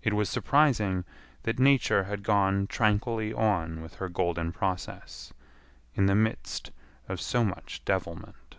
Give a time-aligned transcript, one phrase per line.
[0.00, 1.04] It was surprising
[1.42, 5.32] that Nature had gone tranquilly on with her golden process
[5.96, 6.70] in the midst
[7.08, 8.54] of so much devilment.